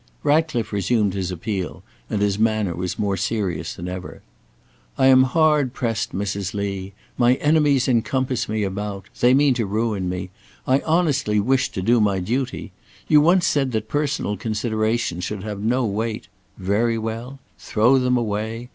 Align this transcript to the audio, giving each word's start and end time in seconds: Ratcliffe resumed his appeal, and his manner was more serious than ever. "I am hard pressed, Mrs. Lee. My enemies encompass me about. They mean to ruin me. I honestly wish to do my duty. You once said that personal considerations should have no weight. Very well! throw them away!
Ratcliffe 0.23 0.73
resumed 0.73 1.13
his 1.13 1.29
appeal, 1.29 1.83
and 2.09 2.23
his 2.23 2.39
manner 2.39 2.73
was 2.73 2.97
more 2.97 3.15
serious 3.15 3.75
than 3.75 3.87
ever. 3.87 4.23
"I 4.97 5.05
am 5.05 5.21
hard 5.21 5.73
pressed, 5.75 6.11
Mrs. 6.11 6.55
Lee. 6.55 6.93
My 7.19 7.35
enemies 7.35 7.87
encompass 7.87 8.49
me 8.49 8.63
about. 8.63 9.05
They 9.19 9.35
mean 9.35 9.53
to 9.53 9.65
ruin 9.67 10.09
me. 10.09 10.31
I 10.65 10.79
honestly 10.87 11.39
wish 11.39 11.69
to 11.73 11.83
do 11.83 12.01
my 12.01 12.17
duty. 12.19 12.71
You 13.07 13.21
once 13.21 13.45
said 13.45 13.73
that 13.73 13.89
personal 13.89 14.37
considerations 14.37 15.23
should 15.23 15.43
have 15.43 15.59
no 15.59 15.85
weight. 15.85 16.29
Very 16.57 16.97
well! 16.97 17.37
throw 17.59 17.99
them 17.99 18.17
away! 18.17 18.69